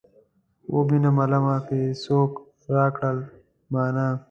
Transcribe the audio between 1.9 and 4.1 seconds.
څوک راکړل مانا.